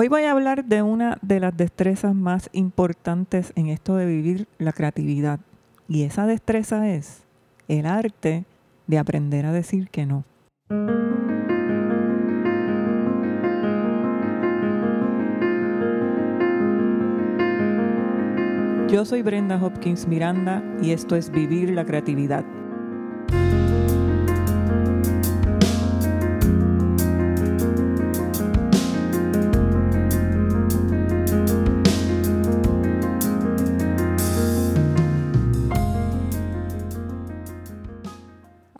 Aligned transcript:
Hoy 0.00 0.06
voy 0.06 0.22
a 0.26 0.30
hablar 0.30 0.64
de 0.64 0.82
una 0.82 1.18
de 1.22 1.40
las 1.40 1.56
destrezas 1.56 2.14
más 2.14 2.50
importantes 2.52 3.52
en 3.56 3.66
esto 3.66 3.96
de 3.96 4.06
vivir 4.06 4.46
la 4.56 4.72
creatividad. 4.72 5.40
Y 5.88 6.04
esa 6.04 6.24
destreza 6.24 6.88
es 6.88 7.24
el 7.66 7.84
arte 7.84 8.44
de 8.86 8.98
aprender 8.98 9.44
a 9.44 9.50
decir 9.50 9.90
que 9.90 10.06
no. 10.06 10.22
Yo 18.88 19.04
soy 19.04 19.22
Brenda 19.22 19.60
Hopkins 19.60 20.06
Miranda 20.06 20.62
y 20.80 20.92
esto 20.92 21.16
es 21.16 21.28
Vivir 21.32 21.70
la 21.70 21.84
Creatividad. 21.84 22.44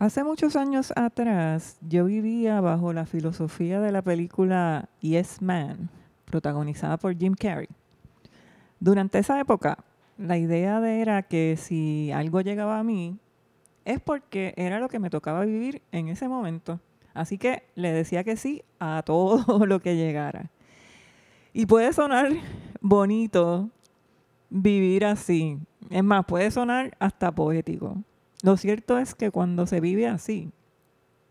Hace 0.08 0.24
muchos 0.24 0.56
años 0.56 0.90
atrás 0.96 1.76
yo 1.82 2.06
vivía 2.06 2.62
bajo 2.62 2.94
la 2.94 3.04
filosofía 3.04 3.78
de 3.78 3.92
la 3.92 4.00
película 4.00 4.88
Yes 5.02 5.42
Man, 5.42 5.90
protagonizada 6.24 6.96
por 6.96 7.14
Jim 7.14 7.34
Carrey. 7.34 7.68
Durante 8.80 9.18
esa 9.18 9.38
época, 9.38 9.84
la 10.16 10.38
idea 10.38 10.80
de 10.80 11.02
era 11.02 11.24
que 11.24 11.58
si 11.58 12.10
algo 12.10 12.40
llegaba 12.40 12.78
a 12.78 12.84
mí, 12.84 13.18
es 13.84 14.00
porque 14.00 14.54
era 14.56 14.80
lo 14.80 14.88
que 14.88 14.98
me 14.98 15.10
tocaba 15.10 15.44
vivir 15.44 15.82
en 15.92 16.08
ese 16.08 16.26
momento. 16.26 16.80
Así 17.12 17.36
que 17.36 17.64
le 17.74 17.92
decía 17.92 18.24
que 18.24 18.38
sí 18.38 18.62
a 18.80 19.02
todo 19.04 19.66
lo 19.66 19.80
que 19.80 19.94
llegara. 19.94 20.50
Y 21.52 21.66
puede 21.66 21.92
sonar 21.92 22.30
bonito 22.80 23.68
vivir 24.48 25.04
así. 25.04 25.58
Es 25.90 26.02
más, 26.02 26.24
puede 26.24 26.50
sonar 26.50 26.96
hasta 26.98 27.30
poético. 27.30 28.02
Lo 28.42 28.56
cierto 28.56 28.98
es 28.98 29.14
que 29.14 29.30
cuando 29.30 29.66
se 29.66 29.80
vive 29.80 30.06
así, 30.06 30.50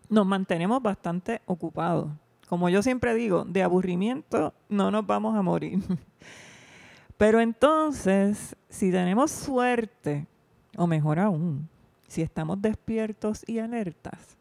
nos 0.09 0.25
mantenemos 0.25 0.81
bastante 0.81 1.41
ocupados. 1.45 2.11
Como 2.47 2.69
yo 2.69 2.81
siempre 2.81 3.13
digo, 3.13 3.45
de 3.45 3.63
aburrimiento 3.63 4.53
no 4.69 4.91
nos 4.91 5.05
vamos 5.05 5.35
a 5.35 5.41
morir. 5.41 5.79
Pero 7.17 7.39
entonces, 7.39 8.55
si 8.69 8.91
tenemos 8.91 9.31
suerte, 9.31 10.27
o 10.75 10.85
mejor 10.85 11.19
aún, 11.19 11.67
si 12.07 12.21
estamos 12.21 12.61
despiertos 12.61 13.43
y 13.47 13.59
alertas, 13.59 14.37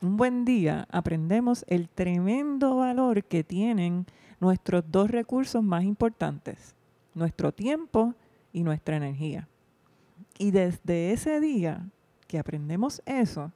un 0.00 0.16
buen 0.16 0.44
día 0.44 0.86
aprendemos 0.90 1.64
el 1.68 1.88
tremendo 1.88 2.76
valor 2.76 3.24
que 3.24 3.42
tienen 3.42 4.06
nuestros 4.40 4.84
dos 4.88 5.10
recursos 5.10 5.62
más 5.62 5.82
importantes, 5.82 6.74
nuestro 7.14 7.52
tiempo 7.52 8.14
y 8.52 8.62
nuestra 8.62 8.96
energía. 8.96 9.48
Y 10.38 10.52
desde 10.52 11.12
ese 11.12 11.40
día 11.40 11.88
que 12.28 12.38
aprendemos 12.38 13.02
eso, 13.06 13.50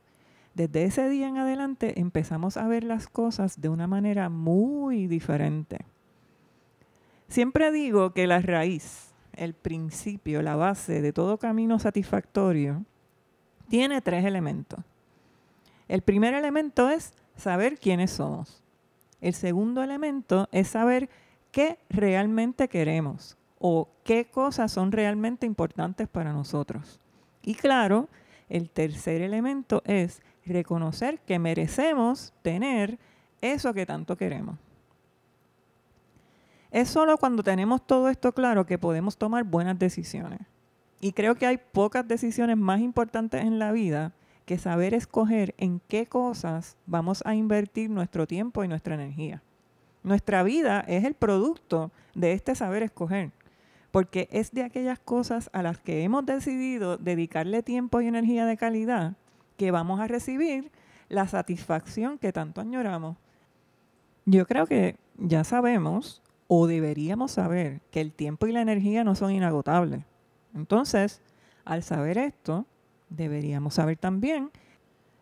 desde 0.54 0.84
ese 0.84 1.08
día 1.08 1.28
en 1.28 1.38
adelante 1.38 2.00
empezamos 2.00 2.56
a 2.56 2.66
ver 2.66 2.82
las 2.84 3.06
cosas 3.06 3.60
de 3.60 3.68
una 3.68 3.86
manera 3.86 4.28
muy 4.28 5.06
diferente. 5.06 5.84
Siempre 7.28 7.70
digo 7.70 8.12
que 8.12 8.26
la 8.26 8.40
raíz, 8.40 9.12
el 9.34 9.54
principio, 9.54 10.42
la 10.42 10.56
base 10.56 11.00
de 11.00 11.12
todo 11.12 11.38
camino 11.38 11.78
satisfactorio, 11.78 12.84
tiene 13.68 14.02
tres 14.02 14.24
elementos. 14.24 14.80
El 15.88 16.02
primer 16.02 16.34
elemento 16.34 16.90
es 16.90 17.14
saber 17.36 17.78
quiénes 17.78 18.10
somos. 18.10 18.62
El 19.20 19.32
segundo 19.32 19.82
elemento 19.82 20.48
es 20.52 20.68
saber 20.68 21.08
qué 21.52 21.78
realmente 21.88 22.68
queremos 22.68 23.38
o 23.58 23.88
qué 24.04 24.26
cosas 24.26 24.72
son 24.72 24.92
realmente 24.92 25.46
importantes 25.46 26.08
para 26.08 26.32
nosotros. 26.32 27.00
Y 27.42 27.54
claro, 27.54 28.08
el 28.53 28.69
tercer 28.69 29.23
elemento 29.23 29.83
es 29.86 30.20
reconocer 30.45 31.18
que 31.20 31.39
merecemos 31.39 32.35
tener 32.42 32.98
eso 33.40 33.73
que 33.73 33.86
tanto 33.86 34.17
queremos. 34.17 34.58
Es 36.70 36.91
solo 36.91 37.17
cuando 37.17 37.42
tenemos 37.42 37.86
todo 37.86 38.11
esto 38.11 38.33
claro 38.33 38.67
que 38.67 38.77
podemos 38.77 39.17
tomar 39.17 39.45
buenas 39.45 39.79
decisiones. 39.79 40.41
Y 41.01 41.12
creo 41.12 41.35
que 41.35 41.46
hay 41.46 41.57
pocas 41.57 42.07
decisiones 42.07 42.58
más 42.58 42.80
importantes 42.80 43.42
en 43.42 43.58
la 43.58 43.73
vida 43.73 44.12
que 44.45 44.58
saber 44.58 44.92
escoger 44.92 45.55
en 45.57 45.80
qué 45.89 46.07
cosas 46.07 46.77
vamos 46.85 47.23
a 47.24 47.35
invertir 47.35 47.89
nuestro 47.89 48.27
tiempo 48.27 48.62
y 48.62 48.68
nuestra 48.68 48.95
energía. 48.95 49.42
Nuestra 50.02 50.42
vida 50.42 50.80
es 50.86 51.05
el 51.05 51.14
producto 51.14 51.91
de 52.14 52.33
este 52.33 52.55
saber 52.55 52.83
escoger 52.83 53.33
porque 53.92 54.29
es 54.33 54.53
de 54.53 54.64
aquellas 54.64 54.98
cosas 54.98 55.48
a 55.53 55.63
las 55.63 55.79
que 55.79 56.03
hemos 56.03 56.27
decidido 56.27 56.97
dedicarle 56.97 57.63
tiempo 57.63 58.01
y 58.01 58.08
energía 58.08 58.47
de 58.47 58.57
calidad 58.57 59.13
que 59.57 59.70
vamos 59.70 60.01
a 60.01 60.08
recibir 60.08 60.73
la 61.08 61.29
satisfacción 61.29 62.19
que 62.19 62.33
tanto 62.33 62.61
añoramos. 62.61 63.17
Yo 64.25 64.47
creo 64.47 64.67
que 64.67 64.97
ya 65.19 65.45
sabemos 65.45 66.23
o 66.48 66.67
deberíamos 66.67 67.33
saber 67.33 67.80
que 67.91 68.01
el 68.01 68.13
tiempo 68.13 68.47
y 68.47 68.53
la 68.53 68.63
energía 68.63 69.05
no 69.05 69.14
son 69.14 69.30
inagotables. 69.30 70.05
Entonces, 70.55 71.20
al 71.64 71.83
saber 71.83 72.17
esto, 72.17 72.67
deberíamos 73.11 73.74
saber 73.74 73.98
también 73.98 74.51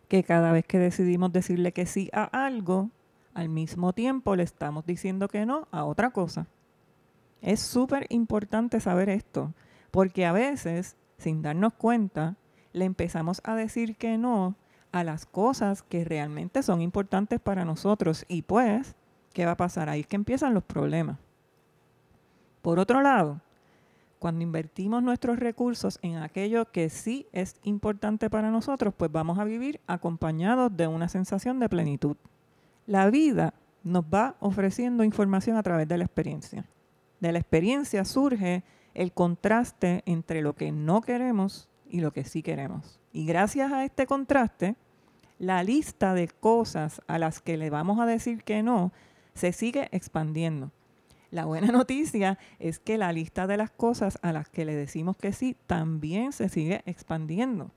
que 0.07 0.23
cada 0.23 0.53
vez 0.53 0.65
que 0.65 0.79
decidimos 0.79 1.33
decirle 1.33 1.73
que 1.73 1.85
sí 1.85 2.09
a 2.13 2.23
algo, 2.23 2.89
al 3.33 3.49
mismo 3.49 3.91
tiempo 3.91 4.35
le 4.35 4.43
estamos 4.43 4.85
diciendo 4.85 5.27
que 5.27 5.45
no 5.45 5.67
a 5.71 5.83
otra 5.83 6.11
cosa. 6.11 6.47
Es 7.41 7.59
súper 7.59 8.05
importante 8.09 8.79
saber 8.79 9.09
esto, 9.09 9.53
porque 9.89 10.25
a 10.25 10.31
veces, 10.31 10.95
sin 11.17 11.41
darnos 11.41 11.73
cuenta, 11.73 12.35
le 12.71 12.85
empezamos 12.85 13.41
a 13.43 13.55
decir 13.55 13.95
que 13.97 14.17
no 14.17 14.55
a 14.91 15.03
las 15.03 15.25
cosas 15.25 15.81
que 15.81 16.03
realmente 16.05 16.61
son 16.61 16.81
importantes 16.81 17.39
para 17.39 17.65
nosotros. 17.65 18.25
Y 18.27 18.43
pues, 18.43 18.95
¿qué 19.33 19.45
va 19.45 19.53
a 19.53 19.57
pasar? 19.57 19.89
Ahí 19.89 20.03
que 20.03 20.15
empiezan 20.15 20.53
los 20.53 20.63
problemas. 20.63 21.17
Por 22.61 22.77
otro 22.77 23.01
lado, 23.01 23.41
cuando 24.19 24.43
invertimos 24.43 25.01
nuestros 25.01 25.39
recursos 25.39 25.97
en 26.03 26.17
aquello 26.17 26.71
que 26.71 26.89
sí 26.89 27.25
es 27.31 27.55
importante 27.63 28.29
para 28.29 28.51
nosotros, 28.51 28.93
pues 28.95 29.11
vamos 29.11 29.39
a 29.39 29.45
vivir 29.45 29.79
acompañados 29.87 30.75
de 30.77 30.85
una 30.85 31.09
sensación 31.09 31.59
de 31.59 31.69
plenitud. 31.69 32.17
La 32.85 33.09
vida 33.09 33.55
nos 33.83 34.03
va 34.03 34.35
ofreciendo 34.39 35.03
información 35.03 35.57
a 35.57 35.63
través 35.63 35.87
de 35.87 35.97
la 35.97 36.03
experiencia 36.03 36.67
de 37.21 37.31
la 37.31 37.39
experiencia 37.39 38.03
surge 38.03 38.63
el 38.93 39.13
contraste 39.13 40.03
entre 40.05 40.41
lo 40.41 40.53
que 40.53 40.71
no 40.71 41.01
queremos 41.01 41.69
y 41.89 42.01
lo 42.01 42.11
que 42.11 42.25
sí 42.25 42.43
queremos. 42.43 42.99
Y 43.13 43.25
gracias 43.25 43.71
a 43.71 43.85
este 43.85 44.05
contraste, 44.05 44.75
la 45.39 45.63
lista 45.63 46.13
de 46.13 46.27
cosas 46.27 47.01
a 47.07 47.19
las 47.19 47.39
que 47.39 47.57
le 47.57 47.69
vamos 47.69 47.99
a 47.99 48.05
decir 48.05 48.43
que 48.43 48.63
no 48.63 48.91
se 49.33 49.53
sigue 49.53 49.87
expandiendo. 49.91 50.71
La 51.29 51.45
buena 51.45 51.67
noticia 51.71 52.37
es 52.59 52.79
que 52.79 52.97
la 52.97 53.13
lista 53.13 53.47
de 53.47 53.57
las 53.57 53.71
cosas 53.71 54.19
a 54.21 54.33
las 54.33 54.49
que 54.49 54.65
le 54.65 54.75
decimos 54.75 55.15
que 55.15 55.31
sí 55.31 55.55
también 55.67 56.33
se 56.33 56.49
sigue 56.49 56.81
expandiendo. 56.85 57.71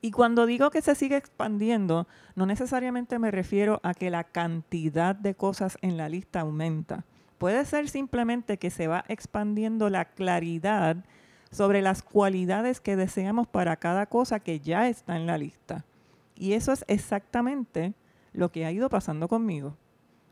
Y 0.00 0.12
cuando 0.12 0.46
digo 0.46 0.70
que 0.70 0.82
se 0.82 0.94
sigue 0.94 1.16
expandiendo, 1.16 2.06
no 2.36 2.46
necesariamente 2.46 3.18
me 3.18 3.32
refiero 3.32 3.80
a 3.82 3.92
que 3.92 4.10
la 4.10 4.24
cantidad 4.24 5.16
de 5.16 5.34
cosas 5.34 5.78
en 5.82 5.96
la 5.96 6.08
lista 6.08 6.40
aumenta 6.40 7.04
Puede 7.38 7.64
ser 7.64 7.88
simplemente 7.88 8.58
que 8.58 8.70
se 8.70 8.86
va 8.86 9.04
expandiendo 9.08 9.90
la 9.90 10.06
claridad 10.06 11.04
sobre 11.50 11.82
las 11.82 12.02
cualidades 12.02 12.80
que 12.80 12.96
deseamos 12.96 13.46
para 13.46 13.76
cada 13.76 14.06
cosa 14.06 14.40
que 14.40 14.60
ya 14.60 14.88
está 14.88 15.16
en 15.16 15.26
la 15.26 15.38
lista. 15.38 15.84
Y 16.34 16.54
eso 16.54 16.72
es 16.72 16.84
exactamente 16.88 17.94
lo 18.32 18.50
que 18.50 18.64
ha 18.64 18.72
ido 18.72 18.88
pasando 18.88 19.28
conmigo. 19.28 19.76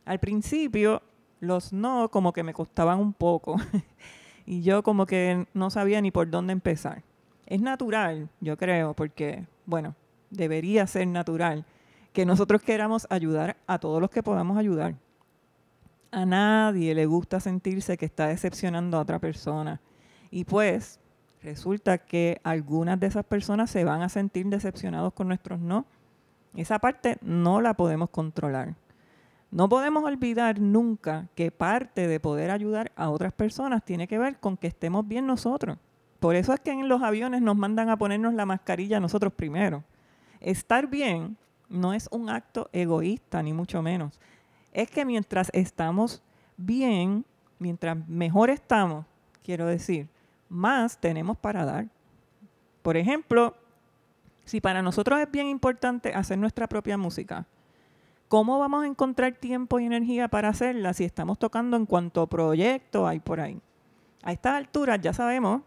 Al 0.05 0.19
principio, 0.19 1.03
los 1.41 1.73
no 1.73 2.11
como 2.11 2.33
que 2.33 2.43
me 2.43 2.55
costaban 2.55 2.99
un 2.99 3.13
poco 3.13 3.57
y 4.47 4.63
yo 4.63 4.83
como 4.83 5.07
que 5.07 5.47
no 5.55 5.71
sabía 5.71 6.01
ni 6.01 6.11
por 6.11 6.31
dónde 6.31 6.53
empezar. 6.53 7.03
Es 7.47 7.61
natural, 7.61 8.31
yo 8.41 8.57
creo, 8.57 8.95
porque, 8.95 9.47
bueno, 9.67 9.95
debería 10.31 10.87
ser 10.87 11.07
natural 11.07 11.67
que 12.15 12.25
nosotros 12.25 12.63
queramos 12.63 13.07
ayudar 13.11 13.57
a 13.67 13.79
todos 13.79 14.01
los 14.01 14.11
que 14.11 14.23
podamos 14.23 14.57
ayudar 14.57 14.95
a 16.15 16.25
nadie 16.25 16.95
le 16.95 17.07
gusta 17.07 17.41
sentirse 17.41 17.97
que 17.97 18.07
está 18.07 18.29
decepcionando 18.29 18.97
a 18.97 19.01
otra 19.01 19.19
persona. 19.19 19.81
Y 20.31 20.45
pues 20.45 21.01
resulta 21.43 21.99
que 21.99 22.41
algunas 22.45 22.99
de 23.01 23.09
esas 23.09 23.25
personas 23.25 23.71
se 23.71 23.85
van 23.85 24.03
a 24.03 24.09
sentir 24.09 24.47
decepcionados 24.47 25.13
con 25.13 25.29
nuestros 25.29 25.61
no. 25.61 25.87
Esa 26.55 26.79
parte 26.79 27.19
no 27.21 27.61
la 27.61 27.75
podemos 27.75 28.11
controlar. 28.11 28.75
No 29.51 29.69
podemos 29.69 30.05
olvidar 30.05 30.61
nunca 30.61 31.29
que 31.35 31.51
parte 31.51 32.07
de 32.07 32.21
poder 32.21 32.51
ayudar 32.51 32.93
a 32.97 33.11
otras 33.11 33.33
personas 33.33 33.85
tiene 33.85 34.09
que 34.09 34.19
ver 34.19 34.39
con 34.39 34.57
que 34.57 34.69
estemos 34.69 35.07
bien 35.07 35.27
nosotros. 35.27 35.79
Por 36.21 36.37
eso 36.37 36.55
es 36.55 36.61
que 36.61 36.71
en 36.71 36.89
los 36.89 37.03
aviones 37.03 37.43
nos 37.43 37.57
mandan 37.57 37.91
a 37.91 37.97
ponernos 37.97 38.35
la 38.35 38.47
mascarilla 38.47 39.01
nosotros 39.01 39.33
primero. 39.33 39.85
Estar 40.41 40.87
bien 40.87 41.37
no 41.69 41.93
es 41.93 42.09
un 42.11 42.31
acto 42.31 42.69
egoísta, 42.73 43.43
ni 43.43 43.53
mucho 43.53 43.83
menos 43.83 44.19
es 44.75 44.91
que 44.91 45.05
mientras 45.05 45.51
estamos 45.55 46.23
bien, 46.57 47.25
mientras 47.59 47.97
mejor 48.09 48.51
estamos, 48.51 49.07
quiero 49.43 49.67
decir, 49.67 50.09
más 50.49 50.99
tenemos 50.99 51.39
para 51.39 51.65
dar. 51.65 51.87
Por 52.83 52.97
ejemplo, 52.97 53.55
si 54.45 54.61
para 54.61 54.83
nosotros 54.83 55.21
es 55.21 55.31
bien 55.31 55.47
importante 55.47 56.13
hacer 56.13 56.39
nuestra 56.39 56.69
propia 56.69 56.99
música, 56.99 57.47
¿cómo 58.29 58.59
vamos 58.59 58.85
a 58.85 58.87
encontrar 58.87 59.33
tiempo 59.35 59.79
y 59.79 59.87
energía 59.87 60.29
para 60.29 60.49
hacerla 60.49 60.93
si 60.93 61.05
estamos 61.05 61.39
tocando 61.39 61.77
en 61.77 61.87
cuanto 61.87 62.27
proyecto 62.27 63.07
hay 63.07 63.21
por 63.21 63.41
ahí? 63.41 63.61
A 64.23 64.33
estas 64.33 64.55
alturas 64.55 65.01
ya 65.01 65.13
sabemos, 65.13 65.63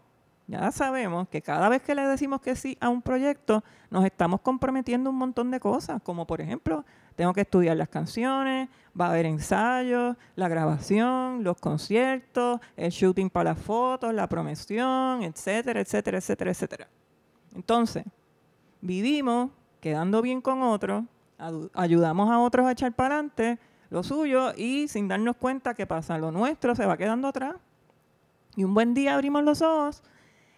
ya 0.46 0.70
sabemos 0.70 1.28
que 1.28 1.42
cada 1.42 1.68
vez 1.68 1.82
que 1.82 1.94
le 1.94 2.02
decimos 2.06 2.40
que 2.40 2.56
sí 2.56 2.76
a 2.80 2.88
un 2.88 3.02
proyecto, 3.02 3.64
nos 3.90 4.04
estamos 4.04 4.40
comprometiendo 4.40 5.10
un 5.10 5.16
montón 5.16 5.50
de 5.50 5.60
cosas, 5.60 6.02
como 6.02 6.26
por 6.26 6.40
ejemplo, 6.40 6.84
tengo 7.18 7.32
que 7.32 7.40
estudiar 7.40 7.76
las 7.76 7.88
canciones, 7.88 8.68
va 8.98 9.06
a 9.06 9.10
haber 9.10 9.26
ensayos, 9.26 10.16
la 10.36 10.46
grabación, 10.46 11.42
los 11.42 11.56
conciertos, 11.56 12.60
el 12.76 12.92
shooting 12.92 13.28
para 13.28 13.50
las 13.50 13.58
fotos, 13.60 14.14
la 14.14 14.28
promoción, 14.28 15.24
etcétera, 15.24 15.80
etcétera, 15.80 16.18
etcétera, 16.18 16.50
etcétera. 16.52 16.88
Entonces, 17.56 18.04
vivimos 18.80 19.50
quedando 19.80 20.22
bien 20.22 20.40
con 20.40 20.62
otros, 20.62 21.02
ayudamos 21.74 22.30
a 22.30 22.38
otros 22.38 22.68
a 22.68 22.70
echar 22.70 22.92
para 22.92 23.16
adelante 23.16 23.58
lo 23.90 24.04
suyo 24.04 24.52
y 24.56 24.86
sin 24.86 25.08
darnos 25.08 25.34
cuenta 25.38 25.74
que 25.74 25.88
pasa, 25.88 26.18
lo 26.18 26.30
nuestro 26.30 26.76
se 26.76 26.86
va 26.86 26.96
quedando 26.96 27.26
atrás. 27.26 27.56
Y 28.54 28.62
un 28.62 28.74
buen 28.74 28.94
día 28.94 29.14
abrimos 29.14 29.42
los 29.42 29.60
ojos 29.60 30.04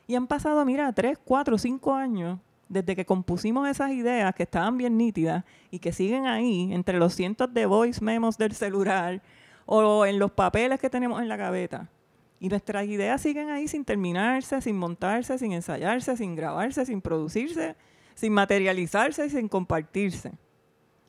y 0.07 0.15
han 0.15 0.27
pasado, 0.27 0.63
mira, 0.67 0.93
tres, 0.93 1.19
cuatro, 1.25 1.57
cinco 1.57 1.95
años 1.95 2.39
desde 2.71 2.95
que 2.95 3.05
compusimos 3.05 3.69
esas 3.69 3.91
ideas 3.91 4.33
que 4.33 4.45
estaban 4.45 4.79
bien 4.79 4.97
nítidas 4.97 5.45
y 5.73 5.81
que 5.81 5.93
siguen 5.93 6.27
ahí 6.27 6.73
entre 6.73 6.99
los 6.99 7.15
cientos 7.15 7.53
de 7.53 7.67
voice 7.67 8.03
memos 8.03 8.39
del 8.39 8.53
celular 8.55 9.21
o 9.67 10.07
en 10.07 10.21
los 10.21 10.31
papeles 10.31 10.79
que 10.79 10.89
tenemos 10.89 11.21
en 11.21 11.29
la 11.29 11.37
gaveta. 11.37 11.91
Y 12.39 12.49
nuestras 12.49 12.87
ideas 12.87 13.21
siguen 13.21 13.51
ahí 13.51 13.67
sin 13.67 13.85
terminarse, 13.85 14.63
sin 14.63 14.79
montarse, 14.79 15.37
sin 15.37 15.53
ensayarse, 15.53 16.17
sin 16.17 16.37
grabarse, 16.37 16.87
sin 16.87 17.03
producirse, 17.03 17.75
sin 18.15 18.33
materializarse 18.33 19.27
y 19.27 19.31
sin 19.31 19.49
compartirse. 19.49 20.33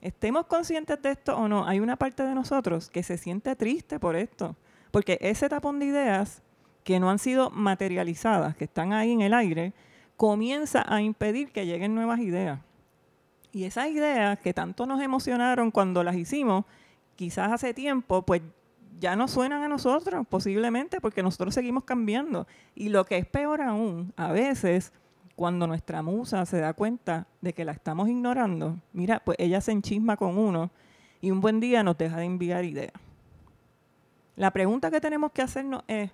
Estemos 0.01 0.47
conscientes 0.47 0.99
de 0.99 1.11
esto 1.11 1.37
o 1.37 1.47
no, 1.47 1.67
hay 1.67 1.79
una 1.79 1.95
parte 1.95 2.23
de 2.23 2.33
nosotros 2.33 2.89
que 2.89 3.03
se 3.03 3.19
siente 3.19 3.55
triste 3.55 3.99
por 3.99 4.15
esto, 4.15 4.55
porque 4.89 5.19
ese 5.21 5.47
tapón 5.47 5.77
de 5.77 5.85
ideas 5.85 6.41
que 6.83 6.99
no 6.99 7.11
han 7.11 7.19
sido 7.19 7.51
materializadas, 7.51 8.55
que 8.55 8.63
están 8.63 8.93
ahí 8.93 9.11
en 9.11 9.21
el 9.21 9.35
aire, 9.35 9.73
comienza 10.21 10.85
a 10.87 11.01
impedir 11.01 11.51
que 11.51 11.65
lleguen 11.65 11.95
nuevas 11.95 12.19
ideas. 12.19 12.59
Y 13.51 13.63
esas 13.63 13.87
ideas 13.87 14.37
que 14.37 14.53
tanto 14.53 14.85
nos 14.85 15.01
emocionaron 15.01 15.71
cuando 15.71 16.03
las 16.03 16.15
hicimos, 16.15 16.65
quizás 17.15 17.51
hace 17.51 17.73
tiempo, 17.73 18.21
pues 18.21 18.43
ya 18.99 19.15
no 19.15 19.27
suenan 19.27 19.63
a 19.63 19.67
nosotros, 19.67 20.27
posiblemente, 20.29 21.01
porque 21.01 21.23
nosotros 21.23 21.55
seguimos 21.55 21.85
cambiando. 21.85 22.45
Y 22.75 22.89
lo 22.89 23.03
que 23.03 23.17
es 23.17 23.25
peor 23.25 23.63
aún, 23.63 24.13
a 24.15 24.31
veces, 24.31 24.93
cuando 25.35 25.65
nuestra 25.65 26.03
musa 26.03 26.45
se 26.45 26.59
da 26.59 26.73
cuenta 26.73 27.25
de 27.41 27.53
que 27.53 27.65
la 27.65 27.71
estamos 27.71 28.07
ignorando, 28.07 28.77
mira, 28.93 29.23
pues 29.25 29.37
ella 29.39 29.59
se 29.59 29.71
enchisma 29.71 30.17
con 30.17 30.37
uno 30.37 30.69
y 31.19 31.31
un 31.31 31.41
buen 31.41 31.59
día 31.59 31.81
nos 31.81 31.97
deja 31.97 32.17
de 32.17 32.25
enviar 32.25 32.63
ideas. 32.63 32.93
La 34.35 34.51
pregunta 34.51 34.91
que 34.91 35.01
tenemos 35.01 35.31
que 35.31 35.41
hacernos 35.41 35.81
es, 35.87 36.11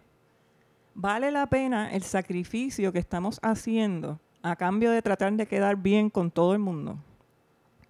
¿vale 0.98 1.32
la 1.32 1.46
pena 1.46 1.92
el 1.92 2.02
sacrificio 2.02 2.92
que 2.92 2.98
estamos 3.00 3.40
haciendo 3.44 4.20
a 4.42 4.56
cambio 4.56 4.90
de 4.92 5.04
tratar 5.04 5.32
de 5.34 5.46
quedar 5.48 5.78
bien 5.78 6.10
con 6.10 6.32
todo 6.32 6.54
el 6.54 6.60
mundo? 6.60 6.98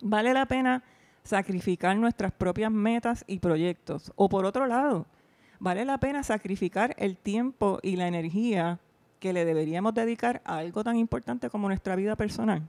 ¿Vale 0.01 0.33
la 0.33 0.45
pena 0.45 0.83
sacrificar 1.24 1.95
nuestras 1.98 2.33
propias 2.33 2.69
metas 2.69 3.24
y 3.25 3.39
proyectos? 3.39 4.12
O 4.15 4.27
por 4.27 4.45
otro 4.45 4.68
lado, 4.68 5.06
¿vale 5.57 5.86
la 5.86 5.98
pena 6.00 6.21
sacrificar 6.21 6.95
el 7.00 7.15
tiempo 7.15 7.80
y 7.81 7.95
la 7.95 8.07
energía 8.07 8.80
que 9.19 9.33
le 9.33 9.45
deberíamos 9.45 9.94
dedicar 9.94 10.42
a 10.44 10.57
algo 10.57 10.83
tan 10.83 10.98
importante 10.98 11.50
como 11.50 11.69
nuestra 11.69 11.95
vida 11.95 12.18
personal? 12.18 12.68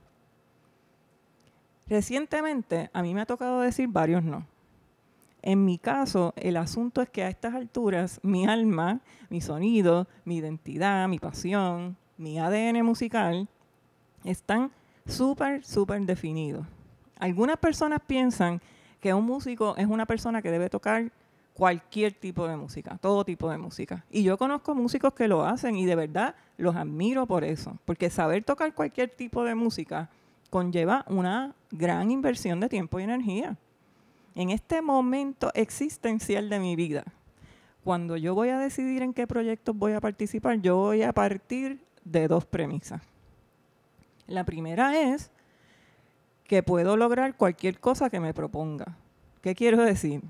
Recientemente 1.88 2.90
a 2.92 3.02
mí 3.02 3.12
me 3.12 3.22
ha 3.22 3.26
tocado 3.26 3.60
decir 3.60 3.88
varios 3.88 4.22
no. 4.22 4.46
En 5.42 5.64
mi 5.64 5.78
caso, 5.78 6.34
el 6.36 6.56
asunto 6.56 7.00
es 7.00 7.08
que 7.10 7.22
a 7.22 7.28
estas 7.28 7.54
alturas 7.54 8.20
mi 8.22 8.46
alma, 8.46 9.00
mi 9.30 9.40
sonido, 9.40 10.08
mi 10.24 10.36
identidad, 10.36 11.08
mi 11.08 11.18
pasión, 11.18 11.96
mi 12.16 12.38
ADN 12.38 12.84
musical 12.84 13.48
están 14.24 14.72
súper, 15.06 15.64
súper 15.64 16.00
definidos. 16.02 16.66
Algunas 17.18 17.56
personas 17.56 18.00
piensan 18.06 18.60
que 19.00 19.14
un 19.14 19.24
músico 19.24 19.76
es 19.76 19.86
una 19.86 20.06
persona 20.06 20.42
que 20.42 20.50
debe 20.50 20.68
tocar 20.68 21.10
cualquier 21.54 22.12
tipo 22.12 22.46
de 22.46 22.56
música, 22.56 22.98
todo 23.00 23.24
tipo 23.24 23.50
de 23.50 23.58
música. 23.58 24.04
Y 24.10 24.22
yo 24.22 24.38
conozco 24.38 24.74
músicos 24.74 25.12
que 25.14 25.26
lo 25.26 25.44
hacen 25.44 25.76
y 25.76 25.86
de 25.86 25.96
verdad 25.96 26.34
los 26.56 26.76
admiro 26.76 27.26
por 27.26 27.42
eso, 27.44 27.78
porque 27.84 28.10
saber 28.10 28.44
tocar 28.44 28.74
cualquier 28.74 29.10
tipo 29.10 29.44
de 29.44 29.54
música 29.54 30.08
conlleva 30.50 31.04
una 31.08 31.54
gran 31.70 32.10
inversión 32.10 32.60
de 32.60 32.68
tiempo 32.68 33.00
y 33.00 33.02
energía. 33.02 33.56
En 34.38 34.50
este 34.50 34.82
momento 34.82 35.50
existencial 35.54 36.48
de 36.48 36.60
mi 36.60 36.76
vida, 36.76 37.02
cuando 37.82 38.16
yo 38.16 38.36
voy 38.36 38.50
a 38.50 38.58
decidir 38.60 39.02
en 39.02 39.12
qué 39.12 39.26
proyectos 39.26 39.76
voy 39.76 39.94
a 39.94 40.00
participar, 40.00 40.60
yo 40.60 40.76
voy 40.76 41.02
a 41.02 41.12
partir 41.12 41.84
de 42.04 42.28
dos 42.28 42.46
premisas. 42.46 43.02
La 44.28 44.44
primera 44.44 44.96
es 44.96 45.32
que 46.44 46.62
puedo 46.62 46.96
lograr 46.96 47.34
cualquier 47.34 47.80
cosa 47.80 48.10
que 48.10 48.20
me 48.20 48.32
proponga. 48.32 48.96
¿Qué 49.40 49.56
quiero 49.56 49.82
decir? 49.82 50.22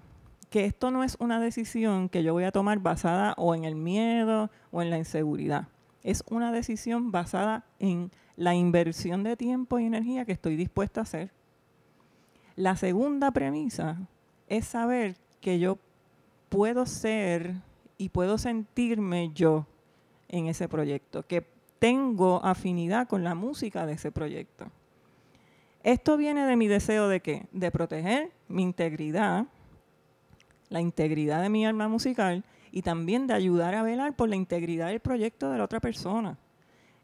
que 0.48 0.64
esto 0.64 0.90
no 0.90 1.04
es 1.04 1.18
una 1.20 1.38
decisión 1.38 2.08
que 2.08 2.22
yo 2.22 2.32
voy 2.32 2.44
a 2.44 2.52
tomar 2.52 2.78
basada 2.78 3.34
o 3.36 3.54
en 3.54 3.64
el 3.64 3.74
miedo 3.74 4.50
o 4.70 4.80
en 4.80 4.88
la 4.88 4.96
inseguridad. 4.96 5.68
Es 6.02 6.24
una 6.30 6.50
decisión 6.50 7.12
basada 7.12 7.66
en 7.78 8.10
la 8.36 8.54
inversión 8.54 9.22
de 9.22 9.36
tiempo 9.36 9.78
y 9.78 9.84
energía 9.84 10.24
que 10.24 10.32
estoy 10.32 10.56
dispuesta 10.56 11.00
a 11.00 11.02
hacer. 11.02 11.30
La 12.58 12.74
segunda 12.74 13.30
premisa 13.30 13.98
es 14.48 14.66
saber 14.66 15.14
que 15.40 15.60
yo 15.60 15.78
puedo 16.48 16.86
ser 16.86 17.54
y 17.98 18.08
puedo 18.08 18.36
sentirme 18.36 19.30
yo 19.32 19.64
en 20.26 20.48
ese 20.48 20.68
proyecto, 20.68 21.24
que 21.24 21.46
tengo 21.78 22.44
afinidad 22.44 23.06
con 23.06 23.22
la 23.22 23.36
música 23.36 23.86
de 23.86 23.92
ese 23.92 24.10
proyecto. 24.10 24.72
Esto 25.84 26.16
viene 26.16 26.46
de 26.46 26.56
mi 26.56 26.66
deseo 26.66 27.06
de 27.06 27.20
qué? 27.20 27.46
De 27.52 27.70
proteger 27.70 28.32
mi 28.48 28.64
integridad, 28.64 29.46
la 30.68 30.80
integridad 30.80 31.42
de 31.42 31.50
mi 31.50 31.64
alma 31.64 31.86
musical 31.86 32.42
y 32.72 32.82
también 32.82 33.28
de 33.28 33.34
ayudar 33.34 33.76
a 33.76 33.84
velar 33.84 34.16
por 34.16 34.28
la 34.28 34.34
integridad 34.34 34.88
del 34.88 34.98
proyecto 34.98 35.48
de 35.52 35.58
la 35.58 35.64
otra 35.64 35.78
persona. 35.78 36.36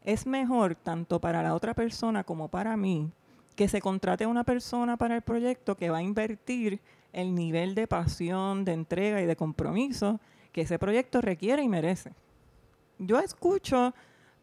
Es 0.01 0.27
mejor 0.27 0.75
tanto 0.75 1.21
para 1.21 1.41
la 1.41 1.55
otra 1.55 1.73
persona 1.73 2.25
como 2.25 2.49
para 2.49 2.75
mí 2.75 3.09
que 3.55 3.67
se 3.67 3.81
contrate 3.81 4.25
a 4.25 4.27
una 4.27 4.43
persona 4.43 4.97
para 4.97 5.15
el 5.15 5.21
proyecto 5.21 5.75
que 5.75 5.89
va 5.89 5.97
a 5.97 6.03
invertir 6.03 6.79
el 7.13 7.33
nivel 7.33 7.75
de 7.75 7.87
pasión, 7.87 8.65
de 8.65 8.73
entrega 8.73 9.21
y 9.21 9.25
de 9.25 9.35
compromiso 9.35 10.19
que 10.51 10.61
ese 10.61 10.79
proyecto 10.79 11.21
requiere 11.21 11.63
y 11.63 11.69
merece. 11.69 12.13
Yo 12.99 13.19
escucho 13.19 13.93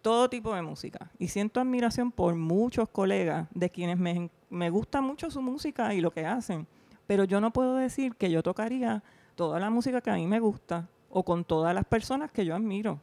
todo 0.01 0.29
tipo 0.29 0.55
de 0.55 0.63
música 0.63 1.11
y 1.19 1.29
siento 1.29 1.61
admiración 1.61 2.11
por 2.11 2.35
muchos 2.35 2.89
colegas 2.89 3.49
de 3.55 3.71
quienes 3.71 3.99
me, 3.99 4.31
me 4.51 4.71
gusta 4.71 5.01
mucho 5.01 5.31
su 5.31 5.41
música 5.41 5.95
y 5.95 6.01
lo 6.01 6.11
que 6.11 6.27
hacen 6.27 6.67
pero 7.07 7.25
yo 7.25 7.41
no 7.41 7.53
puedo 7.53 7.77
decir 7.77 8.15
que 8.17 8.31
yo 8.31 8.43
tocaría 8.43 9.03
toda 9.35 9.61
la 9.61 9.71
música 9.71 10.01
que 10.01 10.11
a 10.11 10.15
mí 10.15 10.27
me 10.27 10.41
gusta 10.41 10.89
o 11.11 11.25
con 11.25 11.45
todas 11.45 11.75
las 11.75 11.85
personas 11.85 12.31
que 12.31 12.45
yo 12.45 12.55
admiro. 12.55 13.01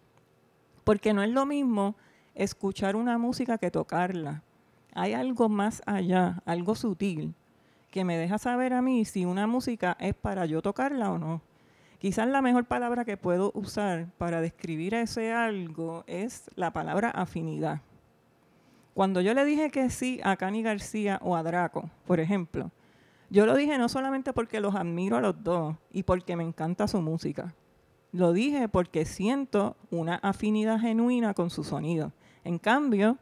Porque 0.83 1.13
no 1.13 1.21
es 1.21 1.29
lo 1.29 1.45
mismo 1.45 1.95
escuchar 2.33 2.95
una 2.95 3.17
música 3.17 3.57
que 3.57 3.69
tocarla. 3.69 4.41
Hay 4.93 5.13
algo 5.13 5.49
más 5.49 5.81
allá, 5.85 6.41
algo 6.45 6.75
sutil, 6.75 7.33
que 7.91 8.03
me 8.03 8.17
deja 8.17 8.37
saber 8.37 8.73
a 8.73 8.81
mí 8.81 9.05
si 9.05 9.25
una 9.25 9.47
música 9.47 9.97
es 9.99 10.13
para 10.13 10.45
yo 10.45 10.61
tocarla 10.61 11.11
o 11.11 11.17
no. 11.17 11.41
Quizás 11.99 12.27
la 12.27 12.41
mejor 12.41 12.65
palabra 12.65 13.03
que 13.03 13.17
puedo 13.17 13.51
usar 13.53 14.07
para 14.17 14.39
describir 14.39 14.93
ese 14.93 15.33
algo 15.33 16.03
es 16.07 16.49
la 16.55 16.71
palabra 16.71 17.09
afinidad. 17.09 17.81
Cuando 18.93 19.21
yo 19.21 19.33
le 19.33 19.45
dije 19.45 19.69
que 19.69 19.89
sí 19.89 20.19
a 20.23 20.37
Cani 20.37 20.63
García 20.63 21.19
o 21.21 21.35
a 21.35 21.43
Draco, 21.43 21.89
por 22.05 22.19
ejemplo, 22.19 22.71
yo 23.29 23.45
lo 23.45 23.55
dije 23.55 23.77
no 23.77 23.89
solamente 23.89 24.33
porque 24.33 24.59
los 24.59 24.75
admiro 24.75 25.17
a 25.17 25.21
los 25.21 25.43
dos 25.43 25.75
y 25.91 26.03
porque 26.03 26.35
me 26.35 26.43
encanta 26.43 26.87
su 26.87 27.01
música. 27.01 27.53
Lo 28.11 28.33
dije 28.33 28.67
porque 28.67 29.05
siento 29.05 29.75
una 29.91 30.15
afinidad 30.15 30.79
genuina 30.79 31.33
con 31.33 31.49
su 31.49 31.63
sonido. 31.63 32.11
En 32.43 32.57
cambio, 32.57 33.17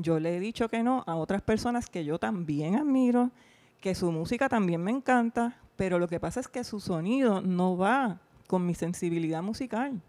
yo 0.00 0.20
le 0.20 0.36
he 0.36 0.40
dicho 0.40 0.68
que 0.68 0.84
no 0.84 1.02
a 1.08 1.16
otras 1.16 1.42
personas 1.42 1.86
que 1.86 2.04
yo 2.04 2.20
también 2.20 2.76
admiro, 2.76 3.32
que 3.80 3.96
su 3.96 4.12
música 4.12 4.48
también 4.48 4.82
me 4.82 4.92
encanta, 4.92 5.60
pero 5.74 5.98
lo 5.98 6.06
que 6.06 6.20
pasa 6.20 6.38
es 6.38 6.46
que 6.46 6.62
su 6.62 6.78
sonido 6.78 7.40
no 7.40 7.76
va 7.76 8.20
con 8.46 8.64
mi 8.64 8.74
sensibilidad 8.74 9.42
musical. 9.42 10.00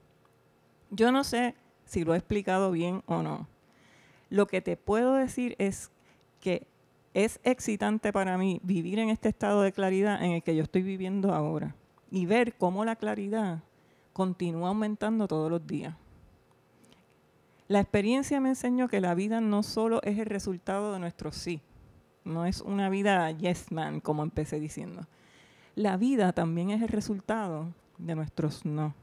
Yo 0.91 1.11
no 1.11 1.23
sé 1.23 1.55
si 1.85 2.03
lo 2.03 2.13
he 2.13 2.17
explicado 2.17 2.71
bien 2.71 3.01
o 3.07 3.23
no. 3.23 3.47
Lo 4.29 4.45
que 4.45 4.61
te 4.61 4.77
puedo 4.77 5.15
decir 5.15 5.55
es 5.57 5.91
que 6.39 6.67
es 7.15 7.39
excitante 7.43 8.13
para 8.13 8.37
mí 8.37 8.61
vivir 8.63 8.99
en 8.99 9.09
este 9.09 9.29
estado 9.29 9.63
de 9.63 9.71
claridad 9.71 10.23
en 10.23 10.33
el 10.33 10.43
que 10.43 10.55
yo 10.55 10.61
estoy 10.61 10.83
viviendo 10.83 11.33
ahora 11.33 11.75
y 12.11 12.27
ver 12.27 12.53
cómo 12.57 12.85
la 12.85 12.95
claridad 12.95 13.63
continúa 14.13 14.69
aumentando 14.69 15.27
todos 15.27 15.49
los 15.49 15.65
días. 15.65 15.95
La 17.69 17.79
experiencia 17.79 18.41
me 18.41 18.49
enseñó 18.49 18.87
que 18.87 18.99
la 18.99 19.13
vida 19.13 19.41
no 19.41 19.61
solo 19.61 20.01
es 20.01 20.17
el 20.17 20.25
resultado 20.25 20.91
de 20.91 20.97
nuestro 20.97 21.31
sí, 21.31 21.61
no 22.23 22.47
es 22.47 22.61
una 22.61 22.89
vida 22.89 23.29
yes 23.29 23.71
man, 23.71 23.99
como 23.99 24.23
empecé 24.23 24.59
diciendo. 24.59 25.07
La 25.75 25.95
vida 25.95 26.33
también 26.33 26.71
es 26.71 26.81
el 26.81 26.87
resultado 26.87 27.67
de 27.99 28.15
nuestros 28.15 28.65
no. 28.65 28.95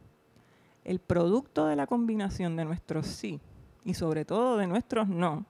El 0.83 0.99
producto 0.99 1.67
de 1.67 1.77
la 1.77 1.87
combinación 1.87 2.57
de 2.57 2.65
nuestros 2.65 3.07
sí 3.07 3.39
y 3.85 3.95
sobre 3.95 4.25
todo 4.25 4.57
de 4.57 4.67
nuestros 4.67 5.07
no 5.07 5.47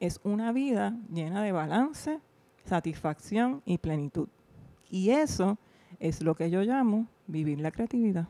es 0.00 0.18
una 0.24 0.50
vida 0.50 0.96
llena 1.12 1.42
de 1.42 1.52
balance, 1.52 2.18
satisfacción 2.64 3.60
y 3.66 3.76
plenitud. 3.76 4.28
Y 4.88 5.10
eso 5.10 5.58
es 6.00 6.22
lo 6.22 6.34
que 6.34 6.48
yo 6.48 6.62
llamo 6.62 7.08
vivir 7.26 7.60
la 7.60 7.70
creatividad. 7.70 8.26